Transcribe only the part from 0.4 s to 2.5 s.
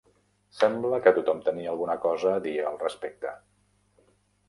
Sembla que tothom tenia alguna cosa a